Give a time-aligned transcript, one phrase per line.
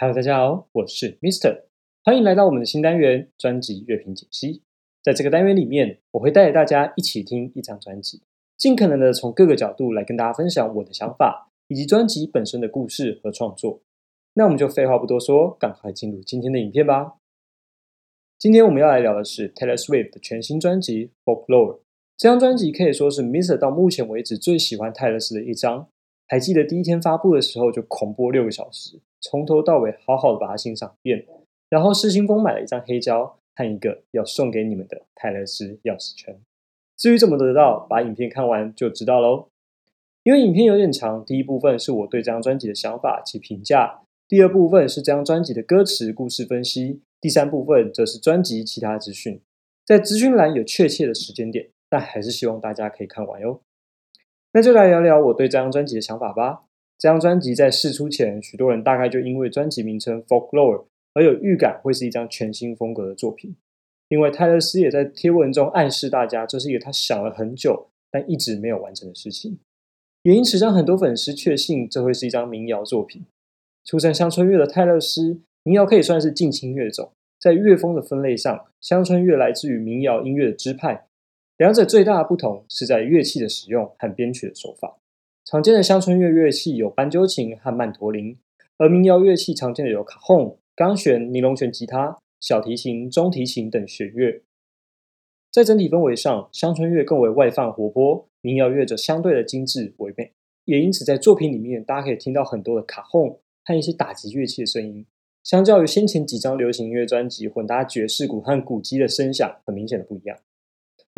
[0.00, 1.64] Hello，大家好，我是 Mister，
[2.02, 4.62] 欢迎来到我们的新单元专辑乐评解析。
[5.02, 8.22] 在这个单元里面，我会带着大家一起听一张专辑，
[8.56, 13.82] 尽可能的从各个角度来跟大家分享我的想法，以及专辑本身的故事和创作。
[14.32, 17.16] 那我们就废话不多说，赶快进入今天的影片吧。
[18.38, 21.74] 今天我们要来聊的是 Taylor Swift 的全新专辑《Folklore》。
[22.16, 25.90] 这张专辑可以说是 Mister 到目前为止最喜欢泰勒斯的一张。
[26.26, 31.26] 还记得第一天发布的时候就狂播六个小时，从头到尾好好的把它欣赏一遍，
[31.68, 36.40] 然后失心疯买了一张黑胶和一个要送给你们的泰勒斯钥匙圈。
[36.96, 39.48] 至于怎么得到，把影片看完就知道喽。
[40.22, 49.40] 因为影片有点长，第一部分是我对这张专辑的想法及评价，第二部分是这张专辑的歌词故事分析，第三部分则是专辑其他资讯。
[49.86, 53.62] 在资讯栏有确切的时间点，但还是希望大家可以看完哟。
[54.52, 56.64] 那就来聊聊我对这张专辑的想法吧。
[57.00, 60.76] 这张专辑在试出前，许多人大概就因为专辑名称《Folklore》
[61.14, 63.56] 而有预感会是一张全新风格的作品。
[64.10, 69.58] 另外，泰勒斯也在贴文中暗示大家，这是一个他想了很久但一直没有完成的事情，
[70.24, 73.24] 也因此让很多粉丝确信这会是一张民谣作品。
[73.86, 81.06] 出身乡村乐的泰勒斯，民谣可以算是近亲乐种，在乐风的分类上，乡村乐来自于民谣音乐的支派。
[81.56, 84.98] 两者最大的不同是在乐器的使用和编曲的手法。
[85.50, 88.38] 常见的乡村乐乐器有斑鸠琴和曼陀林，
[88.78, 94.42] 而民谣乐器常见的有卡洪、钢弦、尼龙弦吉他、小提琴、中提琴等弦乐。
[95.50, 100.30] 在整体氛围上，乡村乐更为外放活泼，民谣乐则相对的精致唯美。
[100.66, 105.04] 也因此，在作品里面，大家可以听到很多的卡洪和一些打击乐器的声音。
[105.42, 110.38] 相较于先前几张流行音乐专辑，混搭爵士鼓和鼓机的声响，很明显的不一样。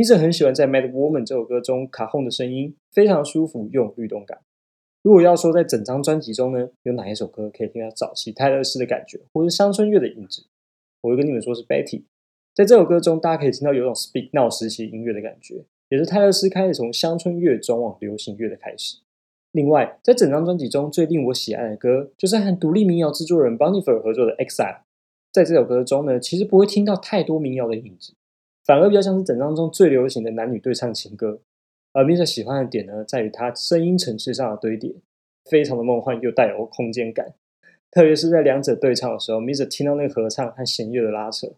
[0.00, 4.38] 米舍很喜欢在《Mad Woman》这首歌中卡洪的声音，非常舒服又有律动感。
[5.02, 10.46] 如果要说在整张专辑中呢，有哪一首歌可以听到早期泰勒斯的感觉，或是乡村乐的影子，
[11.02, 11.98] 我会跟你们说是《Betty》。
[12.54, 18.96] 在这首歌中，大家可以听到有种 Speak Now 时期音乐的感觉，也是泰勒斯开始从乡村乐转往流行乐的开始。
[19.52, 24.76] 另外，在整张专辑中最令我喜爱的歌，就是和独立民谣制作人 Bonifer 合作的《Exile》。
[25.30, 28.14] 在这首歌中呢，其实不会听到太多民谣的影子。
[28.70, 31.40] 反而比较像是整张中最流行的男女对唱情歌，
[31.92, 34.94] 而 Misa 喜欢的点呢，在于它声音层次上的堆叠，
[35.46, 37.34] 非常的梦幻又带有空间感。
[37.90, 41.48] 特别是在两者对唱的时候，Misa 听到那个合唱和弦乐的拉扯，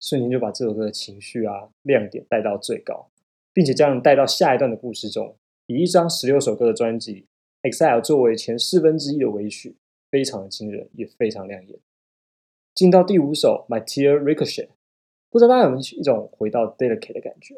[0.00, 3.10] 瞬间就把这首歌的情绪啊亮点带到最高，
[3.52, 5.34] 并且将人带到下一段的故事中。
[5.66, 7.26] 以一张十六首歌的专辑
[7.68, 9.74] 《Exile》作为前四分之一的尾曲，
[10.12, 11.76] 非常的惊人，也非常亮眼。
[12.76, 14.66] 进到第五首《My Tear Ricochet》。
[15.30, 17.54] 不知道大家有没有一种回到 delicate 的感觉？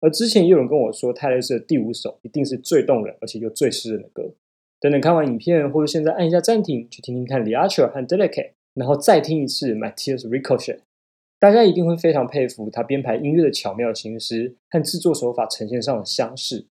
[0.00, 4.34] 而之前也有人跟我说，泰勒斯的第五首一定是最动人，而且又最诗人的歌。
[4.80, 10.80] 等等看完影片，或者现在按一下暂停，去听听看 The Archer 和 delicate，然后再听一次 My Tears Ricochet，
[11.38, 16.66] 大家一定会非常佩服他编排音乐的巧妙心思和制作手法呈现上的相似。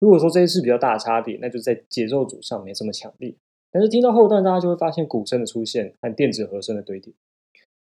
[0.00, 3.32] 如果说这一次比较大的差别，那就在节奏组上没这么强烈。
[3.70, 7.12] 但是听到后段，大家就会发现鼓声的出现和电子和声的堆叠。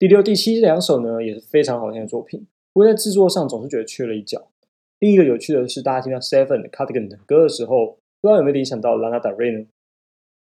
[0.02, 4.50] 第六、第七两首呢也是非常好听的作品，不过在制作上总是觉得缺了一角。
[4.98, 9.68] 另一个有趣的是，大家听到 Seven 的、Cardigan 的歌的时候，不知道有没有联想到 Lana Del Rey 呢？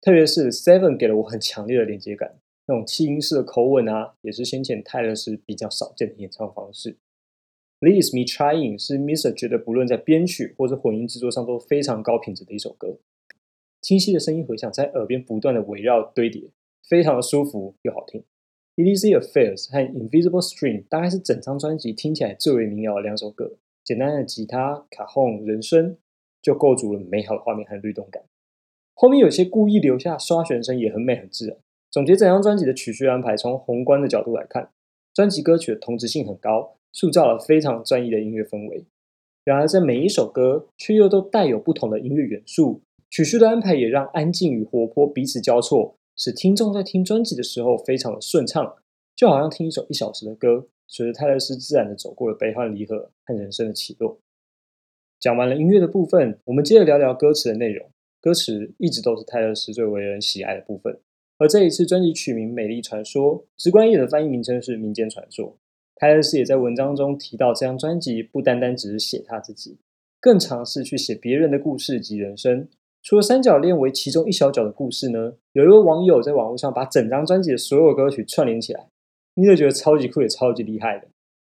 [0.00, 2.36] 特别是 Seven 给了我很强烈的连接感，
[2.68, 6.96] 那种气音式的口吻啊，也是先前泰勒斯比较少见的演唱方式。
[7.80, 12.96] Please Me Trying 是 miss 觉得不论在编曲或者混音制作上都非常高品质的一首歌，
[13.82, 16.44] 清晰的声音回响在耳边不断的围绕堆叠，
[16.88, 18.24] 非常的舒服又好听。
[18.80, 23.52] EDC Affairs 和 Invisible String 大概是整张专辑听起来最为民谣的两首歌。
[23.84, 25.98] 简单的吉他、卡洪、人声
[26.40, 28.22] 就构筑了美好的画面和律动感。
[28.94, 31.58] 后面有些故意留下刷弦声也很美很自然。
[31.90, 34.70] 总结整张专辑的曲序安排，从宏观的角度来看，
[35.12, 38.86] 专辑歌曲的同质性很高，塑造了非常专一的音乐氛围。
[39.44, 42.80] 然而在每一首歌却又都带有不同的音乐元素，
[43.10, 45.96] 曲序的安排也让安静与活泼彼此交错。
[46.16, 48.76] 使听众在听专辑的时候非常的顺畅，
[49.16, 54.18] 就好像听一首一小时的歌，随着泰勒斯自然的走过了悲欢离合和人生的起落。
[55.18, 57.90] 讲完了音乐的部分，我们接着聊聊歌词的内容。
[58.22, 61.00] 歌词一直都是泰勒斯最为人喜爱的部分，
[61.38, 65.46] 而这一次专辑取名《美丽传说》，直观一点的翻译名称是《民间传说》。
[65.96, 69.78] 泰勒斯也在文章中提到，这张专辑不单单只是写他自己，
[70.20, 72.68] 更尝试去写别人的故事及人生。
[73.02, 78.88] 除了三角恋为其中一小角的故事呢，有一位网友在网络上把整张专辑的所有歌曲串联起来，
[79.34, 81.08] 米勒觉得超级酷也超级厉害的。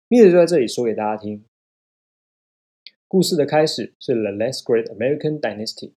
[0.08, 1.44] 米勒就在这里说给大家听。
[3.08, 5.88] 故事的开始是《The Last Great American Dynasty》，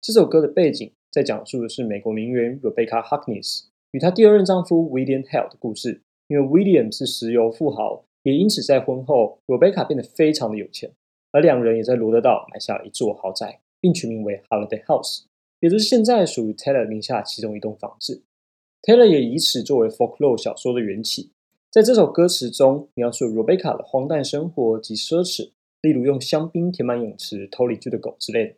[0.00, 6.00] 这首歌的背景在讲述的是美国名媛 Rebecca Harkness 与她第二任丈夫 William Hale 的故事。
[6.26, 10.90] 因为 William 是石油富豪，也因此在婚后，Rebecca 变得非常的有钱，
[11.32, 15.24] 而两人也在罗德岛买下了一座豪宅，并取名为 Holiday House，
[15.60, 18.22] 也就是现在属于 Taylor 名下其中一栋房子。
[18.80, 21.32] Taylor 也以此作为 folklore 小说的缘起，
[21.70, 25.50] 在这首歌词中描述 Rebecca 的荒诞生活及奢侈，
[25.82, 28.54] 例如用香槟填满泳池、偷邻居的狗之类的。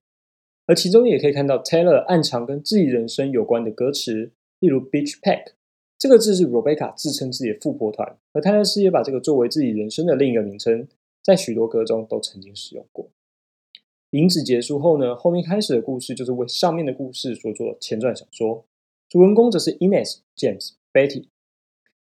[0.66, 4.30] 而其中也可以看到 Taylor 暗藏跟自己人生有关的歌词，
[4.60, 5.54] 例如 Beach Pack。
[5.98, 10.86] 这个字是 Rebecca 自称自己的富婆团，而泰勒斯也把这个作为自己人生的另一个名称，
[11.20, 13.10] 在许多歌中都曾经使用过。
[14.10, 18.64] 影子结束后呢，后面开始的故事就是为上面的故事所做前传小说，
[19.08, 21.26] 主人公则是 Ines、James、Betty。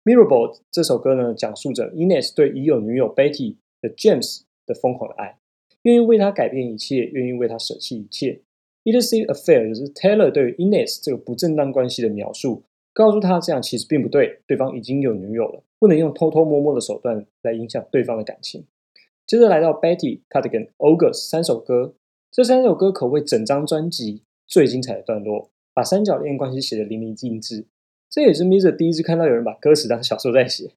[0.04, 5.38] Mirable 这首歌呢，讲述着 Ines 对已有女友 Betty 的 James 的疯狂的爱，
[5.82, 8.42] 愿意为他改变一切，愿意为他舍弃一切。
[8.84, 12.62] i t s a affair 就是 Taylor 对于 Ines 这个不正当关系的描述。
[12.92, 18.64] 告诉他这样其实并不对，对方已经有女友了，不能用偷偷摸摸的手段来影响对方的感情。
[19.26, 21.94] 接着来到 Betty、Cardigan、August 三首歌，
[22.30, 27.66] 这三首歌可谓整张专辑最精彩的段落，把三角恋关系写得淋漓尽致。
[28.08, 30.70] 这也是 Miser 第一次看到有人把歌词当小说在写，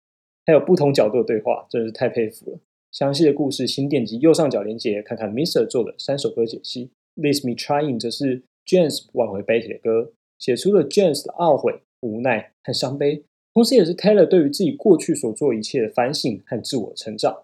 [0.46, 2.60] 还有不同角度的对话，真是太佩服了。
[2.92, 6.90] 详细的故事，请点击右上角链接看看 Miser 做的三首歌解析。
[7.16, 11.82] Leave Me Trying 则是 James 挽回 Betty 的歌，写出了 James 的懊悔。
[12.02, 13.22] 无奈和伤悲，
[13.54, 17.44] 同时也是 Taylor 对于自己过去所做一切的反省和自我成长。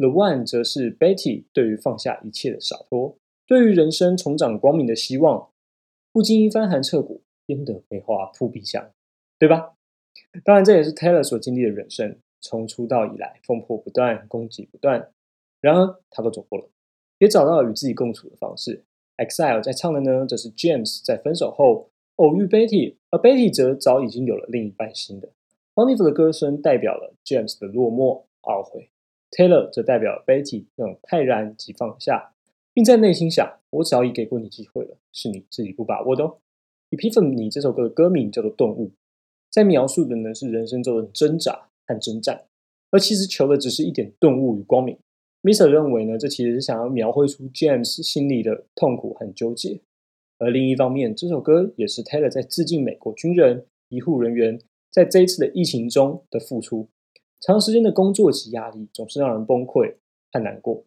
[0.00, 5.50] The One 则是 Betty 对于放下一切的洒脱，对于人生重掌光明的希望。
[6.10, 8.92] 不经一番寒彻骨，焉得梅花扑鼻香，
[9.38, 9.74] 对吧？
[10.42, 12.16] 当然，这也是 Taylor 所经历的人生。
[12.40, 15.10] 从出道以来，风波不断，攻击不断，
[15.60, 16.66] 然而他都走过了，
[17.18, 18.82] 也找到了与自己共处的方式。
[19.18, 21.90] Exile 在唱的呢，则是 James 在分手后。
[22.16, 25.28] 偶遇 Betty，而 Betty 则早已经有了另一半新的。
[25.74, 28.88] Bonnie 的歌声代表了 James 的落寞、懊悔
[29.30, 32.32] ；Taylor 则代表 Betty 那种泰然及放下，
[32.72, 36.38] 并在内心想：我早已给过你机会了，是你自己不把握的哦。
[36.90, 38.88] Epiphany 这首歌的歌名叫做《顿悟》，
[39.50, 42.44] 在描述的呢是人生中的挣扎和征战，
[42.90, 44.98] 而其实求的只是一点顿悟与光明。
[45.42, 45.68] Mr.
[45.68, 49.80] 认为呢，这其实是想要描绘出 James 心里的痛苦和纠结。
[50.38, 54.60] 而另一方面，这首歌也是 Taylor 在致敬美国军人、医护人员
[54.90, 56.88] 在这一次的疫情中的付出。
[57.40, 59.94] 长时间的工作及压力总是让人崩溃
[60.32, 60.84] 和难过。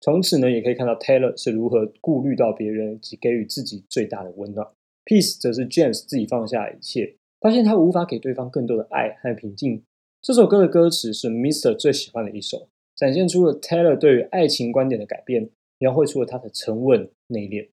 [0.00, 4.68] 从此呢，也可以看到 Taylor 是如何顾虑到别人及给予自己最大的温暖。
[5.06, 9.82] Peace 则是 James 自己放下一切，发现他无法给对方更多的爱和平静。
[10.20, 17.68] 这首歌的歌词是 Mister 最喜欢的一首，展现出了 Taylor 对于爱情观点的改变，描绘出了他的沉稳内敛。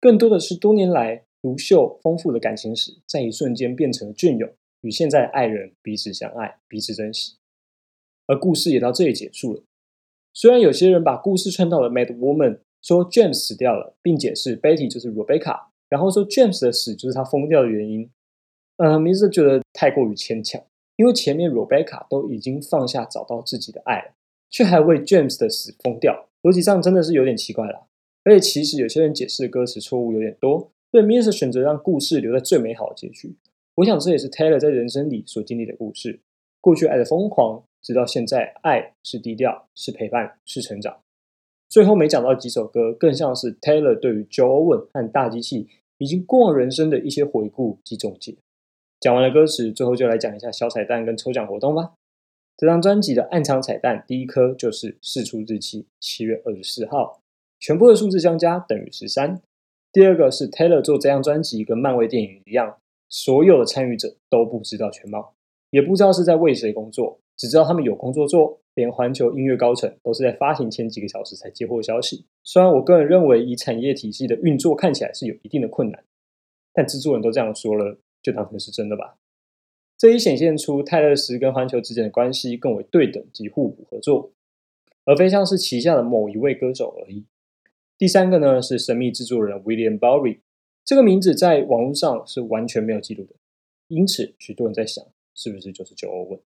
[0.00, 4.48] 更多的是多年来如秀丰富的感情史，在一瞬间变成了隽永，
[4.82, 7.37] 与现在的爱人彼此相爱，彼此珍惜。
[8.28, 9.62] 而故事也到这里结束了。
[10.32, 18.08] 虽然有些人把故事串到了 Mad Woman，说 James 死掉了，并解释 Betty 就是 Rebecca，然后说 James 的死就是他疯掉的原因。
[18.76, 20.62] 呃，名字觉得太过于牵强，
[20.94, 24.12] 因为前面 Rebecca 都已经放下，找到自己的爱了，
[24.48, 27.86] 却还为 James 的死疯掉，逻辑上真的是有点奇怪了。
[28.24, 33.34] 而且其实有些人解释的歌词错误有点多，所以 m i s 选择让故事留在最美好的结局。
[33.76, 36.20] 我想这也是 Taylor 在人生里所经历的故事：
[36.60, 41.00] 过去爱的疯狂，直到现在爱是低调，是陪伴，是成长。
[41.68, 45.68] 最后没讲到几首歌，更像是 Taylor 对于 Joe Owen 和大机器
[45.98, 48.36] 已经过往人生的一些回顾及总结。
[49.00, 51.92] 讲完了歌词，最后就来讲一下小彩蛋跟抽奖活动吧。
[52.56, 57.20] 这张专辑的暗藏彩蛋，第一颗就是试出日期七月二十四号。
[57.60, 59.40] 全部的数字相加等于十三。
[59.92, 65.34] 第二个是 Taylor 做这张专辑跟漫威电影一样，所有的参与者都不知道全貌，
[65.70, 68.60] 也不知道是在为谁工作，只知道他们有工作做。
[68.74, 72.24] 连环球音乐高层都是在发行前几个小时才接获消息。
[72.44, 76.04] 虽然我个人认为以产业体系的运作看起来是有一定的困难，
[76.72, 79.16] 但制作人都这样说了，就当成是真的吧。
[79.96, 84.30] 这也显现出泰勒斯跟环球之间的关系更为对等及互补合作，
[85.04, 87.24] 而非像是旗下的某一位歌手而已。
[87.98, 90.38] 第三个呢是神秘制作人 William Bowery，
[90.84, 93.34] 这个名字在网络上是完全没有记录的，
[93.88, 95.04] 因此许多人在想
[95.34, 96.38] 是不是就是 Joe Owen？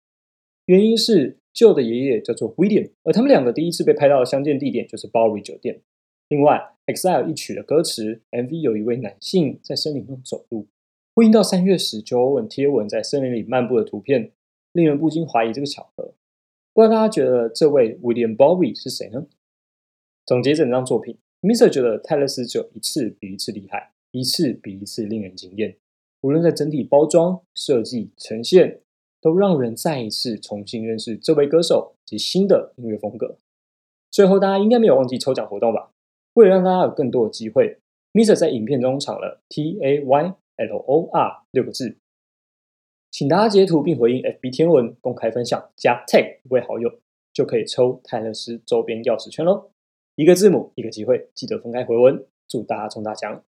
[0.66, 5.80] 原因是旧的爷爷叫做 William，而他们两个第一次被拍到的相见地点就是 Bowery 酒店。
[6.28, 10.66] 另外，Exile 一曲的歌词 MV 有一位男性在森林中走路，
[11.14, 14.32] 呼应到三月时 Joe Owen 贴文在森林里漫步的图片，
[14.72, 16.14] 令人不禁怀疑这个巧合。
[16.72, 19.26] 不知道大家觉得这位 William Bowery 是谁呢？
[20.24, 21.18] 总结整张作品。
[21.42, 25.76] Mister 觉得泰勒斯只有一次比一次厉害，一次比一次令人惊艳。
[26.22, 28.80] 无论在整体包装、设计、呈现，
[29.22, 33.38] 都让人再一次重新认识这位歌手及新的音乐风格。
[34.10, 35.90] 最后，大家应该没有忘记抽奖活动吧？
[36.34, 37.78] 为了让大家有更多的机会
[38.12, 41.96] ，Mr 在影片中抢了 T A Y L O R 六个字，
[43.10, 46.90] 请大家截图并回应 FB 天文公开分享加 tag 一位好友，
[47.32, 49.70] 就可以抽泰勒斯周边钥匙圈喽！
[50.16, 53.42] 一个字母一个机会，记得分开回文，祝大家中大奖！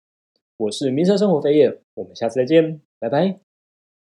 [0.59, 3.50] 我是 Mr 生活飞燕，我们下次再见，拜拜。